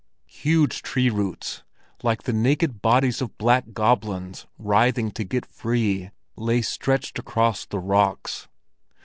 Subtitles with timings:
[0.25, 1.61] Huge tree roots,
[2.01, 7.77] like the naked bodies of black goblins writhing to get free, lay stretched across the
[7.77, 8.47] rocks.